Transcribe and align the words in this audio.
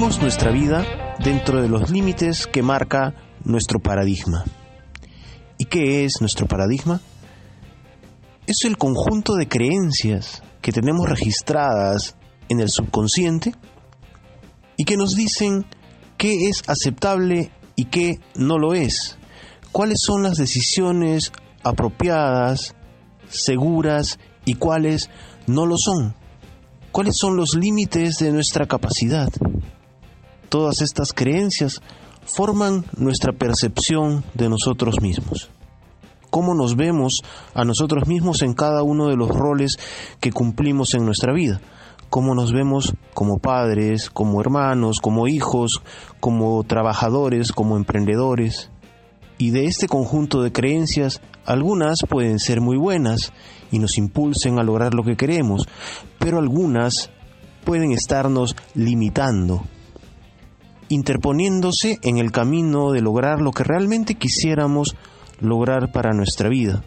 nuestra 0.00 0.50
vida 0.50 1.16
dentro 1.22 1.60
de 1.60 1.68
los 1.68 1.90
límites 1.90 2.46
que 2.46 2.62
marca 2.62 3.14
nuestro 3.44 3.80
paradigma. 3.80 4.44
¿Y 5.58 5.66
qué 5.66 6.06
es 6.06 6.22
nuestro 6.22 6.46
paradigma? 6.46 7.02
Es 8.46 8.64
el 8.64 8.78
conjunto 8.78 9.34
de 9.34 9.46
creencias 9.46 10.42
que 10.62 10.72
tenemos 10.72 11.06
registradas 11.06 12.16
en 12.48 12.60
el 12.60 12.70
subconsciente 12.70 13.54
y 14.78 14.84
que 14.84 14.96
nos 14.96 15.14
dicen 15.14 15.66
qué 16.16 16.48
es 16.48 16.62
aceptable 16.66 17.52
y 17.76 17.84
qué 17.84 18.20
no 18.34 18.56
lo 18.56 18.72
es, 18.72 19.18
cuáles 19.70 20.00
son 20.00 20.22
las 20.22 20.38
decisiones 20.38 21.30
apropiadas, 21.62 22.74
seguras 23.28 24.18
y 24.46 24.54
cuáles 24.54 25.10
no 25.46 25.66
lo 25.66 25.76
son, 25.76 26.14
cuáles 26.90 27.18
son 27.18 27.36
los 27.36 27.54
límites 27.54 28.16
de 28.16 28.32
nuestra 28.32 28.66
capacidad. 28.66 29.28
Todas 30.50 30.82
estas 30.82 31.12
creencias 31.12 31.80
forman 32.24 32.84
nuestra 32.96 33.32
percepción 33.32 34.24
de 34.34 34.48
nosotros 34.48 35.00
mismos. 35.00 35.48
Cómo 36.28 36.54
nos 36.54 36.74
vemos 36.74 37.22
a 37.54 37.64
nosotros 37.64 38.08
mismos 38.08 38.42
en 38.42 38.54
cada 38.54 38.82
uno 38.82 39.06
de 39.06 39.16
los 39.16 39.28
roles 39.28 39.78
que 40.18 40.32
cumplimos 40.32 40.94
en 40.94 41.06
nuestra 41.06 41.32
vida. 41.32 41.60
Cómo 42.08 42.34
nos 42.34 42.52
vemos 42.52 42.94
como 43.14 43.38
padres, 43.38 44.10
como 44.10 44.40
hermanos, 44.40 44.98
como 45.00 45.28
hijos, 45.28 45.82
como 46.18 46.64
trabajadores, 46.64 47.52
como 47.52 47.76
emprendedores. 47.76 48.70
Y 49.38 49.50
de 49.50 49.66
este 49.66 49.86
conjunto 49.86 50.42
de 50.42 50.50
creencias, 50.50 51.20
algunas 51.46 52.00
pueden 52.08 52.40
ser 52.40 52.60
muy 52.60 52.76
buenas 52.76 53.32
y 53.70 53.78
nos 53.78 53.98
impulsen 53.98 54.58
a 54.58 54.64
lograr 54.64 54.94
lo 54.94 55.04
que 55.04 55.16
queremos, 55.16 55.68
pero 56.18 56.40
algunas 56.40 57.10
pueden 57.64 57.92
estarnos 57.92 58.56
limitando 58.74 59.62
interponiéndose 60.90 61.98
en 62.02 62.18
el 62.18 62.32
camino 62.32 62.90
de 62.90 63.00
lograr 63.00 63.40
lo 63.40 63.52
que 63.52 63.64
realmente 63.64 64.16
quisiéramos 64.16 64.96
lograr 65.40 65.92
para 65.92 66.12
nuestra 66.12 66.48
vida. 66.48 66.84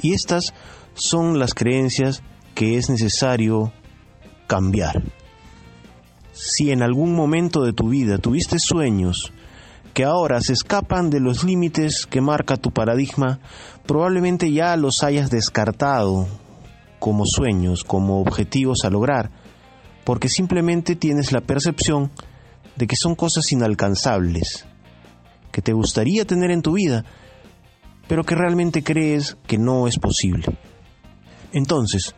Y 0.00 0.14
estas 0.14 0.54
son 0.94 1.38
las 1.38 1.54
creencias 1.54 2.22
que 2.54 2.78
es 2.78 2.90
necesario 2.90 3.72
cambiar. 4.46 5.02
Si 6.32 6.72
en 6.72 6.82
algún 6.82 7.14
momento 7.14 7.62
de 7.62 7.74
tu 7.74 7.90
vida 7.90 8.16
tuviste 8.16 8.58
sueños 8.58 9.32
que 9.92 10.04
ahora 10.04 10.40
se 10.40 10.54
escapan 10.54 11.10
de 11.10 11.20
los 11.20 11.44
límites 11.44 12.06
que 12.06 12.22
marca 12.22 12.56
tu 12.56 12.70
paradigma, 12.70 13.40
probablemente 13.86 14.50
ya 14.50 14.74
los 14.76 15.02
hayas 15.02 15.30
descartado 15.30 16.26
como 16.98 17.24
sueños, 17.26 17.84
como 17.84 18.22
objetivos 18.22 18.84
a 18.84 18.90
lograr, 18.90 19.30
porque 20.04 20.30
simplemente 20.30 20.96
tienes 20.96 21.30
la 21.30 21.42
percepción 21.42 22.10
de 22.76 22.86
que 22.86 22.96
son 22.96 23.14
cosas 23.14 23.50
inalcanzables, 23.52 24.66
que 25.50 25.62
te 25.62 25.72
gustaría 25.72 26.24
tener 26.24 26.50
en 26.50 26.62
tu 26.62 26.72
vida, 26.72 27.04
pero 28.08 28.24
que 28.24 28.34
realmente 28.34 28.82
crees 28.82 29.36
que 29.46 29.58
no 29.58 29.86
es 29.86 29.98
posible. 29.98 30.46
Entonces, 31.52 32.14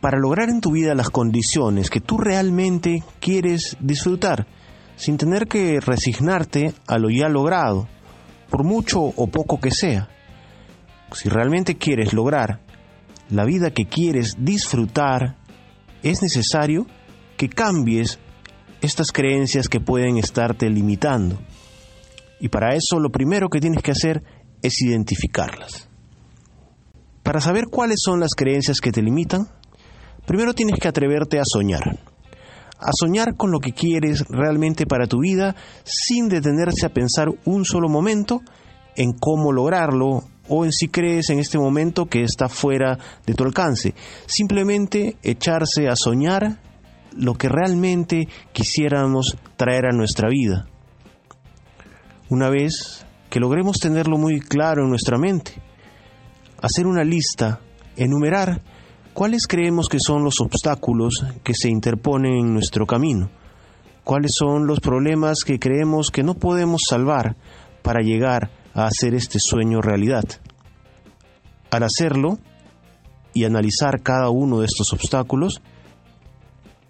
para 0.00 0.18
lograr 0.18 0.50
en 0.50 0.60
tu 0.60 0.72
vida 0.72 0.94
las 0.94 1.10
condiciones 1.10 1.90
que 1.90 2.00
tú 2.00 2.18
realmente 2.18 3.02
quieres 3.20 3.76
disfrutar, 3.80 4.46
sin 4.96 5.16
tener 5.16 5.46
que 5.46 5.80
resignarte 5.80 6.74
a 6.86 6.98
lo 6.98 7.10
ya 7.10 7.28
logrado, 7.28 7.88
por 8.50 8.64
mucho 8.64 9.00
o 9.00 9.26
poco 9.26 9.58
que 9.60 9.70
sea, 9.70 10.08
si 11.12 11.28
realmente 11.28 11.76
quieres 11.76 12.12
lograr 12.12 12.60
la 13.30 13.44
vida 13.44 13.70
que 13.70 13.86
quieres 13.86 14.36
disfrutar, 14.38 15.36
es 16.02 16.22
necesario 16.22 16.86
que 17.36 17.48
cambies 17.48 18.18
estas 18.80 19.12
creencias 19.12 19.68
que 19.68 19.80
pueden 19.80 20.18
estarte 20.18 20.68
limitando. 20.70 21.38
Y 22.40 22.48
para 22.48 22.74
eso 22.74 22.98
lo 22.98 23.10
primero 23.10 23.48
que 23.48 23.60
tienes 23.60 23.82
que 23.82 23.92
hacer 23.92 24.22
es 24.62 24.80
identificarlas. 24.82 25.88
Para 27.22 27.40
saber 27.40 27.64
cuáles 27.70 27.98
son 28.04 28.20
las 28.20 28.34
creencias 28.36 28.80
que 28.80 28.92
te 28.92 29.02
limitan, 29.02 29.48
primero 30.26 30.54
tienes 30.54 30.78
que 30.78 30.88
atreverte 30.88 31.40
a 31.40 31.44
soñar. 31.44 31.98
A 32.78 32.90
soñar 32.92 33.36
con 33.36 33.50
lo 33.50 33.58
que 33.58 33.72
quieres 33.72 34.24
realmente 34.28 34.86
para 34.86 35.06
tu 35.06 35.20
vida 35.20 35.56
sin 35.84 36.28
detenerse 36.28 36.86
a 36.86 36.92
pensar 36.92 37.28
un 37.44 37.64
solo 37.64 37.88
momento 37.88 38.42
en 38.96 39.12
cómo 39.12 39.50
lograrlo 39.50 40.24
o 40.48 40.64
en 40.64 40.72
si 40.72 40.88
crees 40.88 41.30
en 41.30 41.38
este 41.38 41.58
momento 41.58 42.06
que 42.06 42.22
está 42.22 42.48
fuera 42.48 42.98
de 43.26 43.34
tu 43.34 43.44
alcance. 43.44 43.94
Simplemente 44.26 45.16
echarse 45.22 45.88
a 45.88 45.96
soñar 45.96 46.60
lo 47.16 47.34
que 47.34 47.48
realmente 47.48 48.28
quisiéramos 48.52 49.36
traer 49.56 49.86
a 49.86 49.96
nuestra 49.96 50.28
vida. 50.28 50.66
Una 52.28 52.50
vez 52.50 53.06
que 53.30 53.40
logremos 53.40 53.78
tenerlo 53.78 54.18
muy 54.18 54.40
claro 54.40 54.82
en 54.82 54.90
nuestra 54.90 55.18
mente, 55.18 55.52
hacer 56.60 56.86
una 56.86 57.04
lista, 57.04 57.60
enumerar 57.96 58.62
cuáles 59.12 59.46
creemos 59.46 59.88
que 59.88 60.00
son 60.00 60.24
los 60.24 60.40
obstáculos 60.40 61.24
que 61.42 61.54
se 61.54 61.68
interponen 61.68 62.34
en 62.34 62.52
nuestro 62.52 62.86
camino, 62.86 63.30
cuáles 64.04 64.34
son 64.34 64.66
los 64.66 64.80
problemas 64.80 65.44
que 65.44 65.58
creemos 65.58 66.10
que 66.10 66.22
no 66.22 66.34
podemos 66.34 66.82
salvar 66.88 67.36
para 67.82 68.00
llegar 68.00 68.50
a 68.74 68.86
hacer 68.86 69.14
este 69.14 69.38
sueño 69.38 69.80
realidad. 69.80 70.24
Al 71.70 71.82
hacerlo 71.82 72.38
y 73.32 73.44
analizar 73.44 74.02
cada 74.02 74.30
uno 74.30 74.60
de 74.60 74.66
estos 74.66 74.92
obstáculos, 74.92 75.60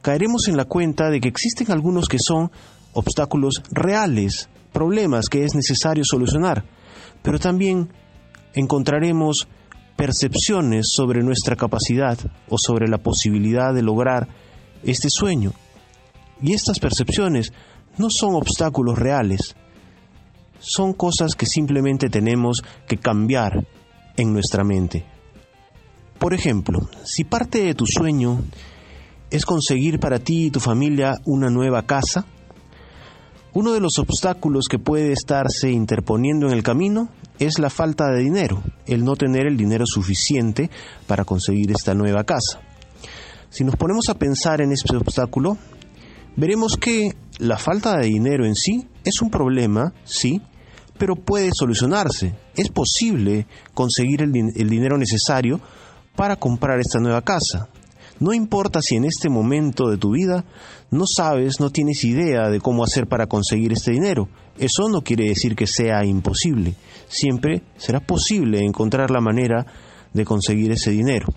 caeremos 0.07 0.47
en 0.47 0.57
la 0.57 0.67
cuenta 0.67 1.11
de 1.11 1.21
que 1.21 1.27
existen 1.27 1.73
algunos 1.73 2.07
que 2.07 2.21
son 2.21 2.53
obstáculos 2.93 3.61
reales, 3.73 4.49
problemas 4.73 5.29
que 5.29 5.45
es 5.45 5.57
necesario 5.57 6.05
solucionar, 6.05 6.65
pero 7.23 7.41
también 7.41 7.89
encontraremos 8.55 9.49
percepciones 9.97 10.91
sobre 10.93 11.25
nuestra 11.25 11.57
capacidad 11.57 12.17
o 12.49 12.57
sobre 12.57 12.87
la 12.87 12.99
posibilidad 12.99 13.75
de 13.75 13.83
lograr 13.83 14.29
este 14.85 15.11
sueño. 15.11 15.53
Y 16.41 16.53
estas 16.53 16.79
percepciones 16.79 17.53
no 17.99 18.09
son 18.09 18.37
obstáculos 18.37 18.97
reales, 18.97 19.57
son 20.61 20.93
cosas 20.93 21.35
que 21.35 21.47
simplemente 21.47 22.11
tenemos 22.11 22.63
que 22.87 22.97
cambiar 22.97 23.67
en 24.17 24.33
nuestra 24.33 24.63
mente. 24.63 25.05
Por 26.21 26.33
ejemplo, 26.33 26.89
si 27.03 27.25
parte 27.25 27.65
de 27.65 27.75
tu 27.75 27.89
sueño 27.89 28.45
es 29.31 29.45
conseguir 29.45 29.99
para 29.99 30.19
ti 30.19 30.47
y 30.47 30.51
tu 30.51 30.61
familia 30.61 31.15
una 31.25 31.51
nueva 31.51 31.83
casa, 31.87 32.27
uno 33.57 33.73
de 33.73 33.81
los 33.81 33.99
obstáculos 33.99 34.67
que 34.71 34.79
puede 34.79 35.13
estarse 35.13 35.71
interponiendo 35.71 36.47
en 36.47 36.53
el 36.53 36.63
camino 36.63 37.09
es 37.39 37.59
la 37.59 37.71
falta 37.71 38.11
de 38.11 38.21
dinero, 38.21 38.63
el 38.87 39.03
no 39.03 39.17
tener 39.17 39.47
el 39.47 39.57
dinero 39.57 39.87
suficiente 39.87 40.71
para 41.07 41.25
conseguir 41.25 41.71
esta 41.71 41.95
nueva 41.95 42.25
casa. 42.25 42.61
Si 43.49 43.65
nos 43.65 43.77
ponemos 43.77 44.11
a 44.11 44.19
pensar 44.19 44.61
en 44.61 44.73
este 44.73 44.95
obstáculo, 44.95 45.57
veremos 46.37 46.77
que 46.77 47.17
la 47.39 47.57
falta 47.57 47.97
de 47.97 48.09
dinero 48.09 48.45
en 48.45 48.55
sí 48.55 48.87
es 49.05 49.23
un 49.23 49.31
problema, 49.31 49.95
sí, 50.05 50.43
pero 50.99 51.17
puede 51.17 51.51
solucionarse. 51.55 52.35
Es 52.57 52.69
posible 52.69 53.47
conseguir 53.73 54.21
el, 54.21 54.33
el 54.55 54.69
dinero 54.69 54.99
necesario 54.99 55.61
para 56.15 56.37
comprar 56.37 56.79
esta 56.79 56.99
nueva 56.99 57.23
casa. 57.23 57.71
No 58.19 58.33
importa 58.33 58.81
si 58.81 58.97
en 58.97 59.05
este 59.05 59.29
momento 59.29 59.89
de 59.89 59.99
tu 59.99 60.13
vida 60.13 60.45
no 60.91 61.05
sabes, 61.07 61.61
no 61.61 61.71
tienes 61.71 62.05
idea 62.05 62.49
de 62.49 62.61
cómo 62.61 62.85
hacer 62.85 63.07
para 63.07 63.27
conseguir 63.27 63.73
este 63.73 63.93
dinero. 63.93 64.29
Eso 64.59 64.89
no 64.89 65.03
quiere 65.03 65.29
decir 65.29 65.55
que 65.55 65.67
sea 65.67 66.05
imposible. 66.05 66.75
Siempre 67.09 67.63
será 67.77 68.01
posible 68.01 68.65
encontrar 68.65 69.11
la 69.11 69.21
manera 69.21 69.67
de 70.13 70.25
conseguir 70.25 70.73
ese 70.73 70.91
dinero. 70.91 71.29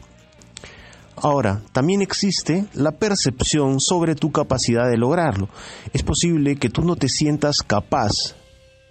Ahora, 1.22 1.62
también 1.74 2.02
existe 2.02 2.66
la 2.74 2.92
percepción 2.92 3.82
sobre 3.82 4.16
tu 4.16 4.32
capacidad 4.32 4.90
de 4.90 4.98
lograrlo. 4.98 5.50
Es 5.92 6.02
posible 6.02 6.56
que 6.56 6.70
tú 6.70 6.82
no 6.82 6.96
te 6.96 7.10
sientas 7.10 7.58
capaz 7.58 8.12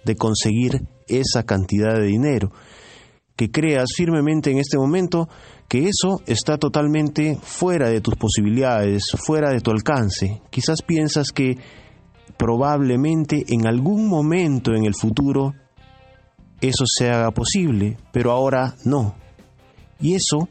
de 0.05 0.15
conseguir 0.15 0.83
esa 1.07 1.43
cantidad 1.43 1.95
de 1.95 2.05
dinero, 2.05 2.51
que 3.39 3.49
creas 3.49 3.91
firmemente 3.95 4.51
en 4.51 4.57
este 4.57 4.77
momento 4.77 5.29
que 5.69 5.87
eso 5.87 6.19
está 6.27 6.57
totalmente 6.57 7.37
fuera 7.41 7.87
de 7.87 8.01
tus 8.01 8.17
posibilidades, 8.17 9.11
fuera 9.25 9.51
de 9.51 9.61
tu 9.61 9.71
alcance. 9.71 10.41
Quizás 10.49 10.81
piensas 10.81 11.31
que 11.31 11.57
probablemente 12.35 13.45
en 13.47 13.65
algún 13.65 14.09
momento 14.09 14.73
en 14.75 14.83
el 14.83 14.93
futuro 14.93 15.53
eso 16.59 16.83
se 16.85 17.11
haga 17.11 17.31
posible, 17.31 17.95
pero 18.11 18.31
ahora 18.31 18.75
no. 18.83 19.15
Y 20.01 20.15
eso 20.15 20.49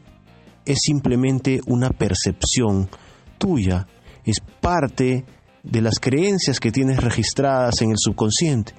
es 0.65 0.79
simplemente 0.81 1.61
una 1.67 1.91
percepción 1.91 2.89
tuya, 3.37 3.87
es 4.25 4.41
parte 4.41 5.27
de 5.63 5.83
las 5.83 6.01
creencias 6.01 6.59
que 6.59 6.73
tienes 6.73 7.05
registradas 7.05 7.83
en 7.83 7.91
el 7.91 7.99
subconsciente, 7.99 8.73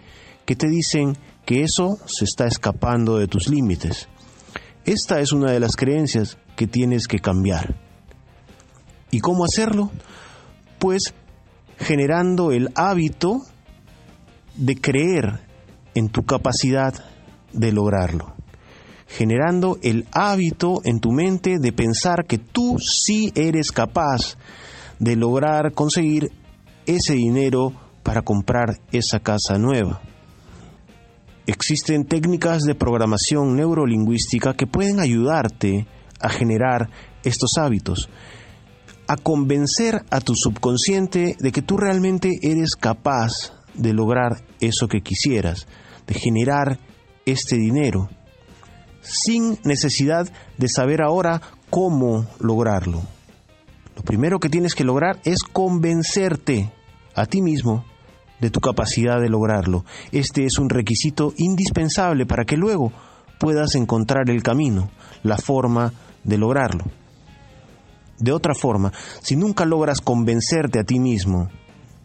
que 0.47 0.55
te 0.55 0.67
dicen 0.67 1.15
que 1.49 1.63
eso 1.63 1.97
se 2.05 2.25
está 2.25 2.45
escapando 2.45 3.17
de 3.17 3.25
tus 3.25 3.49
límites. 3.49 4.07
Esta 4.85 5.19
es 5.19 5.31
una 5.31 5.51
de 5.51 5.59
las 5.59 5.75
creencias 5.75 6.37
que 6.55 6.67
tienes 6.67 7.07
que 7.07 7.17
cambiar. 7.17 7.75
¿Y 9.09 9.19
cómo 9.19 9.45
hacerlo? 9.45 9.89
Pues 10.77 11.15
generando 11.79 12.51
el 12.51 12.69
hábito 12.75 13.39
de 14.57 14.75
creer 14.79 15.39
en 15.95 16.09
tu 16.09 16.23
capacidad 16.23 16.93
de 17.51 17.71
lograrlo, 17.71 18.35
generando 19.07 19.79
el 19.81 20.05
hábito 20.11 20.81
en 20.83 20.99
tu 20.99 21.11
mente 21.11 21.57
de 21.57 21.73
pensar 21.73 22.27
que 22.27 22.37
tú 22.37 22.77
sí 22.77 23.33
eres 23.33 23.71
capaz 23.71 24.37
de 24.99 25.15
lograr 25.15 25.73
conseguir 25.73 26.31
ese 26.85 27.13
dinero 27.13 27.73
para 28.03 28.21
comprar 28.21 28.81
esa 28.91 29.19
casa 29.19 29.57
nueva. 29.57 30.03
Existen 31.49 32.05
técnicas 32.05 32.61
de 32.61 32.75
programación 32.75 33.55
neurolingüística 33.55 34.53
que 34.53 34.67
pueden 34.67 34.99
ayudarte 34.99 35.87
a 36.19 36.29
generar 36.29 36.91
estos 37.23 37.57
hábitos, 37.57 38.07
a 39.07 39.17
convencer 39.17 40.05
a 40.11 40.21
tu 40.21 40.35
subconsciente 40.35 41.35
de 41.39 41.51
que 41.51 41.63
tú 41.63 41.75
realmente 41.75 42.37
eres 42.43 42.75
capaz 42.75 43.31
de 43.73 43.93
lograr 43.93 44.43
eso 44.59 44.87
que 44.87 45.01
quisieras, 45.01 45.65
de 46.05 46.13
generar 46.13 46.77
este 47.25 47.55
dinero, 47.55 48.09
sin 49.01 49.57
necesidad 49.63 50.31
de 50.59 50.69
saber 50.69 51.01
ahora 51.01 51.41
cómo 51.71 52.27
lograrlo. 52.39 53.01
Lo 53.95 54.03
primero 54.03 54.39
que 54.39 54.49
tienes 54.49 54.75
que 54.75 54.83
lograr 54.83 55.19
es 55.23 55.39
convencerte 55.41 56.71
a 57.15 57.25
ti 57.25 57.41
mismo 57.41 57.85
de 58.39 58.49
tu 58.49 58.59
capacidad 58.59 59.19
de 59.19 59.29
lograrlo. 59.29 59.85
Este 60.11 60.45
es 60.45 60.59
un 60.59 60.69
requisito 60.69 61.33
indispensable 61.37 62.25
para 62.25 62.45
que 62.45 62.57
luego 62.57 62.91
puedas 63.39 63.75
encontrar 63.75 64.29
el 64.29 64.43
camino, 64.43 64.89
la 65.23 65.37
forma 65.37 65.93
de 66.23 66.37
lograrlo. 66.37 66.85
De 68.19 68.31
otra 68.31 68.53
forma, 68.53 68.91
si 69.21 69.35
nunca 69.35 69.65
logras 69.65 70.01
convencerte 70.01 70.79
a 70.79 70.83
ti 70.83 70.99
mismo 70.99 71.49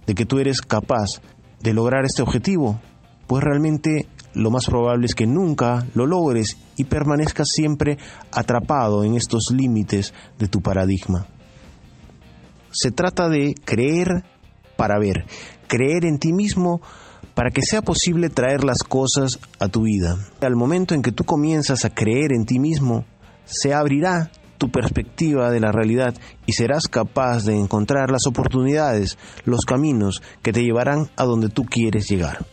de 0.06 0.14
que 0.14 0.26
tú 0.26 0.38
eres 0.38 0.60
capaz 0.60 1.20
de 1.60 1.72
lograr 1.72 2.04
este 2.04 2.22
objetivo, 2.22 2.80
pues 3.26 3.42
realmente 3.42 4.06
lo 4.34 4.50
más 4.50 4.66
probable 4.66 5.06
es 5.06 5.14
que 5.14 5.26
nunca 5.26 5.86
lo 5.94 6.06
logres 6.06 6.56
y 6.76 6.84
permanezcas 6.84 7.48
siempre 7.48 7.98
atrapado 8.30 9.04
en 9.04 9.14
estos 9.14 9.50
límites 9.50 10.12
de 10.38 10.48
tu 10.48 10.60
paradigma. 10.60 11.26
Se 12.70 12.90
trata 12.90 13.28
de 13.28 13.54
creer 13.64 14.24
para 14.76 14.98
ver, 14.98 15.26
creer 15.66 16.04
en 16.04 16.18
ti 16.18 16.32
mismo 16.32 16.80
para 17.34 17.50
que 17.50 17.62
sea 17.62 17.82
posible 17.82 18.30
traer 18.30 18.64
las 18.64 18.82
cosas 18.82 19.40
a 19.58 19.68
tu 19.68 19.82
vida. 19.82 20.16
Al 20.40 20.56
momento 20.56 20.94
en 20.94 21.02
que 21.02 21.12
tú 21.12 21.24
comienzas 21.24 21.84
a 21.84 21.90
creer 21.90 22.32
en 22.32 22.46
ti 22.46 22.58
mismo, 22.58 23.04
se 23.44 23.74
abrirá 23.74 24.30
tu 24.58 24.70
perspectiva 24.70 25.50
de 25.50 25.60
la 25.60 25.72
realidad 25.72 26.14
y 26.46 26.52
serás 26.52 26.86
capaz 26.86 27.44
de 27.44 27.58
encontrar 27.58 28.10
las 28.10 28.26
oportunidades, 28.26 29.18
los 29.44 29.64
caminos 29.66 30.22
que 30.42 30.52
te 30.52 30.62
llevarán 30.62 31.10
a 31.16 31.24
donde 31.24 31.48
tú 31.48 31.64
quieres 31.64 32.08
llegar. 32.08 32.46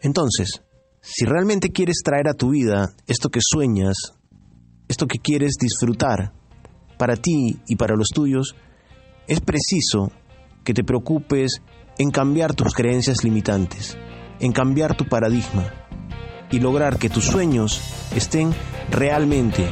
Entonces, 0.00 0.62
si 1.00 1.26
realmente 1.26 1.70
quieres 1.70 2.02
traer 2.02 2.28
a 2.28 2.34
tu 2.34 2.50
vida 2.50 2.94
esto 3.06 3.28
que 3.28 3.40
sueñas, 3.42 4.14
esto 4.88 5.06
que 5.06 5.18
quieres 5.18 5.54
disfrutar, 5.60 6.32
para 6.98 7.16
ti 7.16 7.60
y 7.66 7.76
para 7.76 7.96
los 7.96 8.08
tuyos, 8.08 8.54
es 9.26 9.40
preciso 9.40 10.12
que 10.64 10.74
te 10.74 10.84
preocupes 10.84 11.62
en 11.98 12.10
cambiar 12.10 12.54
tus 12.54 12.74
creencias 12.74 13.24
limitantes, 13.24 13.98
en 14.40 14.52
cambiar 14.52 14.96
tu 14.96 15.06
paradigma 15.06 15.72
y 16.50 16.60
lograr 16.60 16.98
que 16.98 17.08
tus 17.08 17.24
sueños 17.24 17.80
estén 18.14 18.54
realmente 18.90 19.66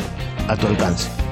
a 0.48 0.56
tu 0.56 0.66
alcance. 0.66 1.29